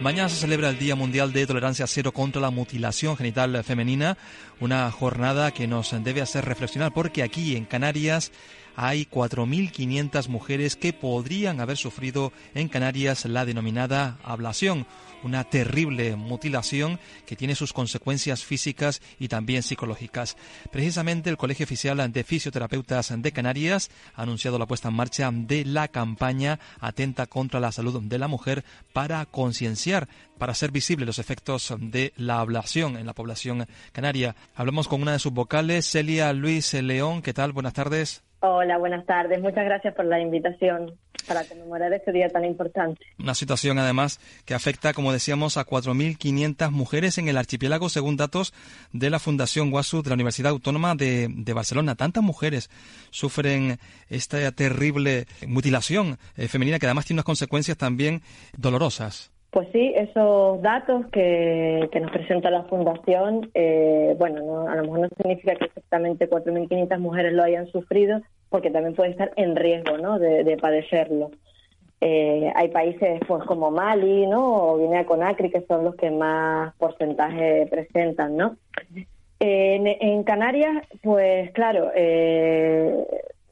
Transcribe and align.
Mañana 0.00 0.28
se 0.28 0.36
celebra 0.36 0.68
el 0.68 0.78
Día 0.78 0.94
Mundial 0.94 1.32
de 1.32 1.46
Tolerancia 1.46 1.86
Cero 1.86 2.12
contra 2.12 2.40
la 2.40 2.50
Mutilación 2.50 3.16
Genital 3.16 3.64
Femenina, 3.64 4.18
una 4.60 4.90
jornada 4.90 5.52
que 5.52 5.66
nos 5.66 5.90
debe 6.04 6.20
hacer 6.20 6.44
reflexionar 6.44 6.92
porque 6.92 7.22
aquí 7.22 7.56
en 7.56 7.64
Canarias 7.64 8.30
hay 8.76 9.06
4.500 9.06 10.28
mujeres 10.28 10.76
que 10.76 10.92
podrían 10.92 11.60
haber 11.60 11.78
sufrido 11.78 12.32
en 12.54 12.68
Canarias 12.68 13.24
la 13.24 13.46
denominada 13.46 14.18
ablación, 14.22 14.86
una 15.22 15.44
terrible 15.44 16.14
mutilación 16.14 17.00
que 17.24 17.36
tiene 17.36 17.54
sus 17.54 17.72
consecuencias 17.72 18.44
físicas 18.44 19.00
y 19.18 19.28
también 19.28 19.62
psicológicas. 19.62 20.36
Precisamente 20.70 21.30
el 21.30 21.38
Colegio 21.38 21.64
Oficial 21.64 22.12
de 22.12 22.22
Fisioterapeutas 22.22 23.14
de 23.16 23.32
Canarias 23.32 23.90
ha 24.14 24.22
anunciado 24.22 24.58
la 24.58 24.66
puesta 24.66 24.88
en 24.88 24.94
marcha 24.94 25.30
de 25.32 25.64
la 25.64 25.88
campaña 25.88 26.60
Atenta 26.78 27.26
contra 27.26 27.60
la 27.60 27.72
Salud 27.72 28.02
de 28.02 28.18
la 28.18 28.28
Mujer 28.28 28.62
para 28.92 29.24
concienciar, 29.24 30.06
para 30.38 30.52
hacer 30.52 30.70
visibles 30.70 31.06
los 31.06 31.18
efectos 31.18 31.74
de 31.78 32.12
la 32.16 32.40
ablación 32.40 32.98
en 32.98 33.06
la 33.06 33.14
población 33.14 33.66
canaria. 33.92 34.36
Hablamos 34.54 34.86
con 34.86 35.00
una 35.00 35.12
de 35.12 35.18
sus 35.18 35.32
vocales, 35.32 35.90
Celia 35.90 36.32
Luis 36.34 36.74
León. 36.74 37.22
¿Qué 37.22 37.32
tal? 37.32 37.52
Buenas 37.52 37.72
tardes. 37.72 38.25
Hola, 38.40 38.78
buenas 38.78 39.06
tardes. 39.06 39.40
Muchas 39.40 39.64
gracias 39.64 39.94
por 39.94 40.04
la 40.04 40.20
invitación 40.20 40.98
para 41.26 41.44
conmemorar 41.44 41.92
este 41.92 42.12
día 42.12 42.28
tan 42.28 42.44
importante. 42.44 43.04
Una 43.18 43.34
situación, 43.34 43.78
además, 43.78 44.20
que 44.44 44.54
afecta, 44.54 44.92
como 44.92 45.12
decíamos, 45.12 45.56
a 45.56 45.66
4.500 45.66 46.70
mujeres 46.70 47.18
en 47.18 47.28
el 47.28 47.38
archipiélago, 47.38 47.88
según 47.88 48.16
datos 48.16 48.54
de 48.92 49.10
la 49.10 49.18
Fundación 49.18 49.70
Guasu 49.70 50.02
de 50.02 50.10
la 50.10 50.14
Universidad 50.14 50.50
Autónoma 50.50 50.94
de, 50.94 51.28
de 51.30 51.52
Barcelona. 51.52 51.96
Tantas 51.96 52.22
mujeres 52.22 52.70
sufren 53.10 53.78
esta 54.08 54.52
terrible 54.52 55.26
mutilación 55.46 56.18
eh, 56.36 56.48
femenina 56.48 56.78
que 56.78 56.86
además 56.86 57.06
tiene 57.06 57.16
unas 57.16 57.24
consecuencias 57.24 57.76
también 57.76 58.22
dolorosas. 58.56 59.32
Pues 59.56 59.68
sí, 59.72 59.94
esos 59.96 60.60
datos 60.60 61.06
que, 61.06 61.88
nos 61.98 62.10
presenta 62.10 62.50
la 62.50 62.64
Fundación, 62.64 63.50
eh, 63.54 64.14
bueno, 64.18 64.68
a 64.68 64.76
lo 64.76 64.82
mejor 64.82 64.98
no 64.98 65.08
significa 65.16 65.54
que 65.54 65.64
exactamente 65.64 66.28
4.500 66.28 66.98
mujeres 66.98 67.32
lo 67.32 67.42
hayan 67.42 67.66
sufrido, 67.68 68.20
porque 68.50 68.70
también 68.70 68.94
puede 68.94 69.12
estar 69.12 69.32
en 69.36 69.56
riesgo 69.56 69.96
¿no? 69.96 70.18
de, 70.18 70.58
padecerlo. 70.60 71.30
Eh, 72.02 72.52
hay 72.54 72.68
países 72.68 73.18
pues 73.26 73.44
como 73.44 73.70
Mali 73.70 74.26
¿no? 74.26 74.72
o 74.72 74.78
Guinea 74.78 75.06
Conakry 75.06 75.50
que 75.50 75.62
son 75.62 75.84
los 75.84 75.94
que 75.94 76.10
más 76.10 76.74
porcentaje 76.74 77.66
presentan. 77.70 78.36
¿no? 78.36 78.58
en, 79.40 80.22
Canarias, 80.24 80.86
pues 81.02 81.50
claro, 81.52 81.92
eh, 81.94 83.06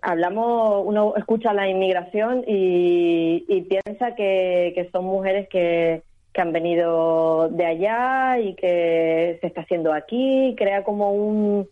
hablamos, 0.05 0.85
uno 0.87 1.15
escucha 1.17 1.53
la 1.55 1.69
inmigración 1.69 2.45
y, 2.47 3.63
piensa 3.63 4.15
que, 4.15 4.89
son 4.93 5.07
mujeres 5.07 5.49
que, 5.49 6.03
han 6.37 6.53
venido 6.53 7.49
de 7.49 7.65
allá 7.65 8.39
y 8.41 8.55
que 8.55 9.39
se 9.41 9.47
está 9.47 9.61
haciendo 9.61 9.93
aquí, 9.93 10.55
crea 10.59 10.83
como 10.83 11.13
un, 11.13 11.69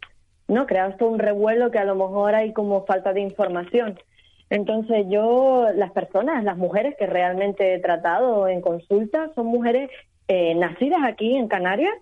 ¿no? 0.46 0.66
Crea 0.66 0.86
esto 0.86 1.08
un 1.08 1.18
revuelo 1.18 1.72
que 1.72 1.78
a 1.78 1.84
lo 1.84 1.96
mejor 1.96 2.36
hay 2.36 2.52
como 2.52 2.84
falta 2.86 3.12
de 3.12 3.20
información. 3.20 3.98
Entonces 4.50 5.06
yo, 5.08 5.66
las 5.74 5.90
personas, 5.90 6.44
las 6.44 6.56
mujeres 6.56 6.94
que 6.96 7.06
realmente 7.06 7.74
he 7.74 7.80
tratado 7.80 8.46
en 8.46 8.60
consulta 8.60 9.30
son 9.34 9.46
mujeres 9.46 9.90
eh, 10.28 10.54
nacidas 10.54 11.00
aquí 11.04 11.36
en 11.36 11.48
Canarias 11.48 11.94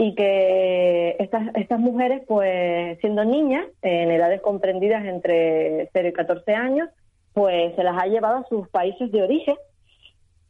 y 0.00 0.14
que 0.14 1.16
estas, 1.18 1.48
estas 1.56 1.80
mujeres, 1.80 2.22
pues 2.26 2.98
siendo 3.00 3.24
niñas, 3.24 3.66
en 3.82 4.12
edades 4.12 4.40
comprendidas 4.40 5.04
entre 5.04 5.90
0 5.92 6.08
y 6.08 6.12
14 6.12 6.54
años, 6.54 6.88
pues 7.32 7.74
se 7.74 7.82
las 7.82 8.00
ha 8.00 8.06
llevado 8.06 8.38
a 8.38 8.48
sus 8.48 8.68
países 8.68 9.10
de 9.10 9.22
origen 9.22 9.56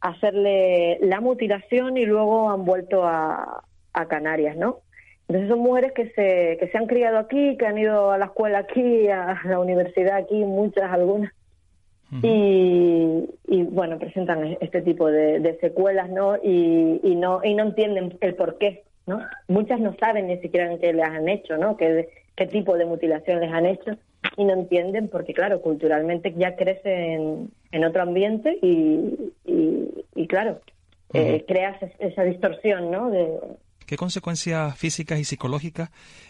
a 0.01 0.09
hacerle 0.09 0.99
la 1.01 1.19
mutilación 1.19 1.97
y 1.97 2.05
luego 2.05 2.51
han 2.51 2.63
vuelto 2.63 3.03
a, 3.05 3.63
a 3.93 4.07
Canarias, 4.07 4.55
¿no? 4.55 4.81
Entonces 5.27 5.49
son 5.49 5.59
mujeres 5.59 5.93
que 5.93 6.09
se, 6.11 6.57
que 6.59 6.69
se 6.71 6.77
han 6.77 6.87
criado 6.87 7.17
aquí, 7.17 7.57
que 7.57 7.65
han 7.65 7.77
ido 7.77 8.11
a 8.11 8.17
la 8.17 8.25
escuela 8.25 8.59
aquí, 8.59 9.07
a 9.09 9.39
la 9.45 9.59
universidad 9.59 10.17
aquí, 10.17 10.43
muchas, 10.45 10.91
algunas. 10.91 11.33
y, 12.23 13.29
y, 13.47 13.63
bueno, 13.63 13.99
presentan 13.99 14.57
este 14.61 14.81
tipo 14.81 15.07
de, 15.07 15.39
de 15.39 15.59
secuelas, 15.59 16.09
¿no? 16.09 16.37
Y, 16.37 16.99
y, 17.03 17.15
no 17.15 17.41
y 17.43 17.53
no 17.53 17.63
entienden 17.63 18.17
el 18.21 18.35
por 18.35 18.57
qué 19.05 19.13
Muchas 19.47 19.79
no 19.79 19.95
saben 19.99 20.27
ni 20.27 20.37
siquiera 20.37 20.77
qué 20.77 20.93
les 20.93 21.05
han 21.05 21.27
hecho, 21.27 21.57
¿no? 21.57 21.77
Qué, 21.77 22.09
qué 22.35 22.45
tipo 22.47 22.77
de 22.77 22.85
mutilación 22.85 23.39
les 23.39 23.51
han 23.51 23.65
hecho 23.65 23.91
y 24.37 24.43
no 24.43 24.53
entienden 24.53 25.07
porque, 25.07 25.33
claro, 25.33 25.61
culturalmente 25.61 26.33
ya 26.37 26.55
crecen 26.55 27.51
en, 27.71 27.83
otro 27.83 28.01
ambiente 28.01 28.57
y, 28.61 29.33
y, 30.15 30.27
claro, 30.27 30.61
eh, 31.13 31.43
creas 31.47 31.77
esa 31.99 32.23
distorsión, 32.23 32.91
¿no? 32.91 33.09
De, 33.09 33.39
¿Qué 33.89 33.97
consecuencias 33.97 34.77
físicas 34.77 35.17
y 35.17 35.23
psicológicas 35.23 35.89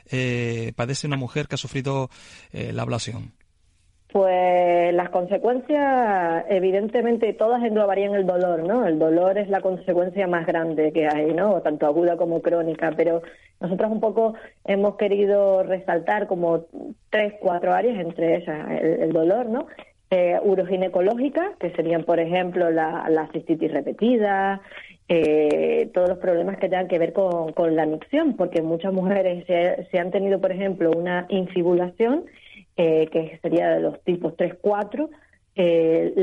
eh, 0.09 0.71
padece 0.77 1.07
una 1.07 1.17
mujer 1.17 1.49
que 1.49 1.55
ha 1.55 1.57
sufrido 1.57 2.09
eh, 2.53 2.71
la 2.71 2.83
ablación? 2.83 3.33
Pues 4.11 4.91
las 4.95 5.09
consecuencias, 5.09 6.43
evidentemente, 6.49 7.31
todas 7.33 7.63
englobarían 7.63 8.15
el 8.15 8.25
dolor, 8.25 8.63
¿no? 8.63 8.87
El 8.87 8.97
dolor 8.97 9.37
es 9.37 9.49
la 9.49 9.61
consecuencia 9.61 10.25
más 10.25 10.47
grande 10.47 10.91
que 10.91 11.07
hay, 11.07 11.31
¿no? 11.35 11.61
Tanto 11.61 11.85
aguda 11.85 12.17
como 12.17 12.41
crónica, 12.41 12.91
pero 12.97 13.21
nosotros 13.59 13.91
un 13.91 13.99
poco 13.99 14.33
hemos 14.65 14.95
querido 14.95 15.61
resaltar 15.61 16.25
como 16.25 16.65
tres, 17.11 17.35
cuatro 17.39 17.71
áreas, 17.71 17.99
entre 17.99 18.37
esas 18.37 18.81
el, 18.81 19.13
dolor, 19.13 19.45
¿no? 19.45 19.67
Eh, 20.09 20.39
uroginecológica, 20.43 21.51
que 21.59 21.69
serían, 21.71 22.03
por 22.03 22.19
ejemplo, 22.19 22.71
la, 22.71 23.07
la 23.11 23.27
cistitis 23.27 23.71
repetida, 23.71 24.59
eh, 25.07 25.91
todos 25.93 26.09
los 26.09 26.17
problemas 26.17 26.57
que 26.57 26.67
tengan 26.67 26.87
que 26.87 26.97
ver 26.97 27.13
con, 27.13 27.53
con 27.53 27.75
la 27.75 27.85
micción, 27.85 28.35
porque 28.35 28.63
muchas 28.63 28.91
mujeres 28.91 29.45
se 29.45 29.99
han 29.99 30.09
tenido, 30.09 30.41
por 30.41 30.51
ejemplo, 30.51 30.89
una 30.89 31.27
infibulación 31.29 32.25
eh, 32.81 33.09
que 33.11 33.37
sería 33.41 33.71
de 33.71 33.81
los 33.81 34.01
tipos 34.05 34.37
3-4, 34.37 35.09
eh, 35.53 36.13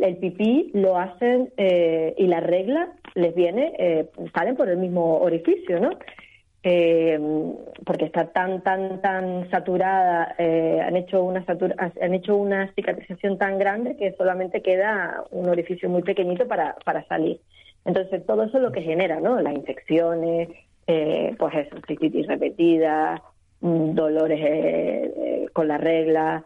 el 0.00 0.16
pipí 0.16 0.70
lo 0.72 0.96
hacen 0.96 1.52
eh, 1.58 2.14
y 2.16 2.28
la 2.28 2.40
regla 2.40 2.94
les 3.14 3.34
viene, 3.34 4.08
salen 4.34 4.56
por 4.56 4.70
el 4.70 4.78
mismo 4.78 5.18
orificio, 5.18 5.80
¿no? 5.80 5.90
porque 7.84 8.06
está 8.06 8.28
tan 8.28 8.62
tan 8.62 9.02
tan 9.02 9.50
saturada 9.50 10.34
han 10.38 10.96
hecho 10.96 11.24
una 11.24 11.44
han 12.00 12.14
hecho 12.14 12.36
una 12.36 12.72
cicatrización 12.74 13.36
tan 13.36 13.58
grande 13.58 13.96
que 13.96 14.12
solamente 14.12 14.62
queda 14.62 15.24
un 15.32 15.48
orificio 15.48 15.90
muy 15.90 16.02
pequeñito 16.02 16.46
para, 16.46 16.76
para 16.84 17.04
salir 17.08 17.40
entonces 17.84 18.24
todo 18.24 18.44
eso 18.44 18.58
es 18.58 18.62
lo 18.62 18.70
que 18.70 18.80
genera 18.80 19.18
no 19.18 19.40
las 19.40 19.54
infecciones 19.54 20.50
pues 20.86 21.54
eso 21.54 21.76
cistitis 21.88 22.28
repetida 22.28 23.20
dolores 23.62 24.40
eh, 24.40 25.14
eh, 25.16 25.46
con 25.52 25.68
la 25.68 25.78
regla. 25.78 26.44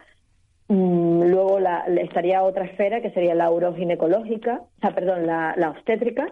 Mm, 0.69 1.23
luego 1.25 1.59
la, 1.59 1.85
estaría 1.87 2.43
otra 2.43 2.67
esfera 2.67 3.01
que 3.01 3.11
sería 3.11 3.35
la 3.35 3.51
uroginecológica, 3.51 4.61
o 4.63 4.81
sea, 4.81 4.95
perdón, 4.95 5.27
la, 5.27 5.71
obstétrica, 5.71 6.27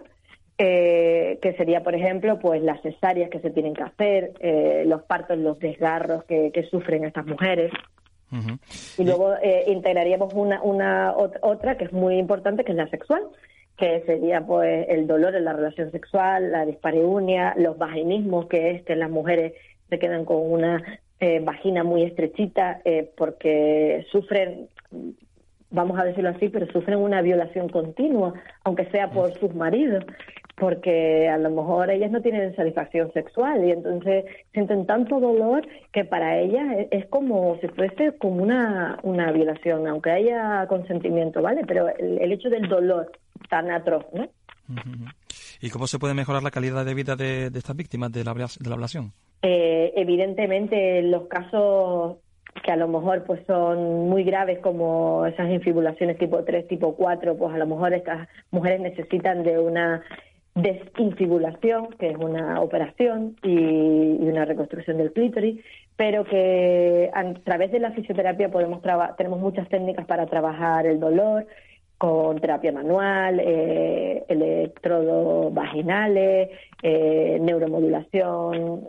eh, 0.57 1.39
que 1.41 1.53
sería, 1.53 1.83
por 1.83 1.95
ejemplo, 1.95 2.39
pues 2.39 2.61
las 2.61 2.81
cesáreas 2.81 3.29
que 3.29 3.39
se 3.39 3.49
tienen 3.49 3.73
que 3.73 3.83
hacer, 3.83 4.33
los 4.85 5.01
partos, 5.03 5.37
los 5.37 5.59
desgarros 5.59 6.23
que, 6.25 6.67
sufren 6.69 7.03
estas 7.03 7.25
mujeres. 7.25 7.71
Y 8.97 9.03
luego 9.05 9.33
integraríamos 9.67 10.33
una, 10.33 10.61
una 10.61 11.13
otra 11.15 11.77
que 11.77 11.85
es 11.85 11.93
muy 11.93 12.17
importante, 12.17 12.63
que 12.63 12.71
es 12.73 12.77
la 12.77 12.87
sexual, 12.89 13.23
que 13.77 14.03
sería 14.05 14.41
pues 14.45 14.85
el 14.89 15.07
dolor 15.07 15.35
en 15.35 15.45
la 15.45 15.53
relación 15.53 15.91
sexual, 15.91 16.51
la 16.51 16.65
dispareunia, 16.65 17.53
los 17.57 17.77
vaginismos, 17.77 18.47
que 18.47 18.71
es 18.71 18.83
que 18.83 18.95
las 18.95 19.09
mujeres 19.09 19.53
se 19.89 19.99
quedan 19.99 20.25
con 20.25 20.37
una 20.51 20.81
eh, 21.19 21.39
vagina 21.39 21.83
muy 21.83 22.03
estrechita 22.03 22.81
eh, 22.83 23.09
porque 23.15 24.05
sufren, 24.11 24.67
vamos 25.69 25.97
a 25.97 26.03
decirlo 26.03 26.29
así, 26.29 26.49
pero 26.49 26.67
sufren 26.71 26.97
una 26.99 27.21
violación 27.21 27.69
continua, 27.69 28.33
aunque 28.63 28.85
sea 28.91 29.09
por 29.09 29.33
sus 29.39 29.55
maridos, 29.55 30.03
porque 30.55 31.29
a 31.29 31.37
lo 31.37 31.49
mejor 31.49 31.89
ellas 31.89 32.11
no 32.11 32.21
tienen 32.21 32.55
satisfacción 32.55 33.11
sexual 33.13 33.65
y 33.65 33.71
entonces 33.71 34.25
sienten 34.53 34.85
tanto 34.85 35.19
dolor 35.19 35.67
que 35.91 36.05
para 36.05 36.39
ellas 36.39 36.87
es, 36.91 37.05
como 37.07 37.57
si 37.59 37.67
fuese 37.69 38.17
como 38.17 38.41
una, 38.41 38.99
una 39.03 39.31
violación, 39.31 39.87
aunque 39.87 40.11
haya 40.11 40.65
consentimiento, 40.67 41.41
¿vale? 41.41 41.61
Pero 41.67 41.89
el, 41.97 42.31
hecho 42.31 42.49
del 42.49 42.67
dolor 42.69 43.11
tan 43.49 43.69
atroz, 43.69 44.05
¿no? 44.13 44.27
¿Y 45.61 45.69
cómo 45.69 45.87
se 45.87 45.99
puede 45.99 46.13
mejorar 46.13 46.41
la 46.41 46.51
calidad 46.51 46.85
de 46.85 46.93
vida 46.93 47.15
de, 47.15 47.47
estas 47.47 47.75
víctimas 47.75 48.11
de 48.11 48.23
la, 48.23 48.33
de 48.33 48.69
la 48.69 48.75
ablación? 48.75 49.13
Eh, 49.47 49.93
evidentemente, 49.95 51.03
los 51.03 51.27
casos 51.27 52.17
que 52.63 52.71
a 52.71 52.75
lo 52.75 52.87
mejor 52.87 53.25
pues 53.25 53.45
son 53.45 54.09
muy 54.09 54.23
graves 54.23 54.57
como 54.57 55.23
esas 55.27 55.51
infibulaciones 55.51 56.17
tipo 56.17 56.43
3, 56.43 56.67
tipo 56.67 56.95
4, 56.95 57.37
pues 57.37 57.53
a 57.53 57.57
lo 57.59 57.67
mejor 57.67 57.93
estas 57.93 58.27
mujeres 58.49 58.79
necesitan 58.81 59.43
de 59.43 59.59
una 59.59 60.01
desinfibulación, 60.55 61.89
que 61.99 62.09
es 62.09 62.17
una 62.17 62.59
operación 62.59 63.35
y, 63.43 64.17
una 64.27 64.45
reconstrucción 64.45 64.97
del 64.97 65.13
clítoris, 65.13 65.63
pero 65.95 66.23
que 66.23 67.11
a 67.13 67.33
través 67.43 67.71
de 67.71 67.79
la 67.79 67.91
fisioterapia 67.91 68.49
podemos 68.49 68.81
tenemos 69.15 69.39
muchas 69.39 69.69
técnicas 69.69 70.07
para 70.07 70.25
trabajar 70.25 70.87
el 70.87 70.99
dolor, 70.99 71.45
con 71.97 72.39
terapia 72.39 72.71
manual, 72.71 73.39
eh, 73.39 74.23
electrodos 74.27 75.53
vaginales, 75.53 76.49
eh, 76.81 77.37
neuromodulación. 77.41 78.87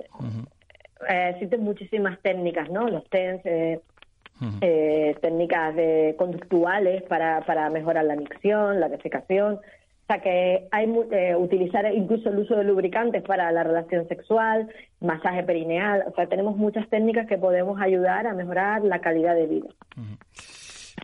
Eh, 1.09 1.31
existen 1.31 1.63
muchísimas 1.63 2.21
técnicas, 2.21 2.71
¿no? 2.71 2.89
Los 2.89 3.09
TENS, 3.09 3.43
eh, 3.45 5.15
técnicas 5.21 5.75
de 5.77 6.15
conductuales 6.19 7.03
para, 7.05 7.43
para 7.43 7.71
mejorar 7.71 8.05
la 8.05 8.17
micción, 8.17 8.81
la 8.81 8.89
defecación. 8.89 9.55
O 9.55 10.07
sea 10.07 10.21
que 10.21 10.69
hay 10.71 10.87
utilizar 11.37 11.93
incluso 11.93 12.29
el 12.29 12.39
uso 12.39 12.55
de 12.55 12.63
lubricantes 12.63 13.23
para 13.25 13.51
la 13.51 13.65
relación 13.65 14.07
sexual, 14.07 14.69
masaje 15.01 15.43
perineal. 15.43 16.05
O 16.07 16.15
sea, 16.15 16.29
tenemos 16.29 16.57
muchas 16.57 16.89
técnicas 16.89 17.27
que 17.27 17.39
podemos 17.39 17.81
ayudar 17.81 18.27
a 18.27 18.35
mejorar 18.35 18.85
la 18.85 19.01
calidad 19.01 19.35
de 19.35 19.47
vida. 19.47 19.69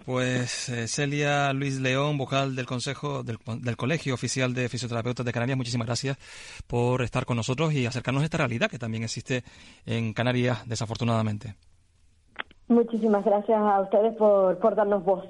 Pues 0.04 0.68
eh, 0.68 0.88
Celia 0.88 1.52
Luis 1.52 1.80
León, 1.80 2.18
vocal 2.18 2.56
del 2.56 2.66
Consejo 2.66 3.22
del, 3.22 3.38
Colegio 3.76 4.14
Oficial 4.14 4.52
de 4.52 4.68
Fisioterapeutas 4.68 5.24
de 5.24 5.32
Canarias, 5.32 5.56
muchísimas 5.56 5.86
gracias 5.86 6.18
por 6.66 7.02
estar 7.02 7.24
con 7.24 7.36
nosotros 7.36 7.72
y 7.72 7.86
acercarnos 7.86 8.22
a 8.22 8.24
esta 8.24 8.38
realidad 8.38 8.68
que 8.68 8.78
también 8.78 9.04
existe 9.04 9.44
en 9.86 10.12
Canarias, 10.12 10.66
desafortunadamente. 10.66 11.54
Muchísimas 12.68 13.24
gracias 13.24 13.58
a 13.58 13.80
ustedes 13.80 14.16
por, 14.16 14.58
por 14.58 14.74
darnos 14.74 15.04
voz. 15.04 15.24